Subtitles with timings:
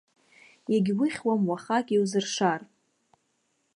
[0.75, 2.61] Егьухьуам уахак иузыршар!